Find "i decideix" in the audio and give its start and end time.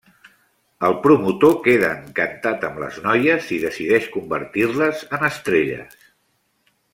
3.59-4.09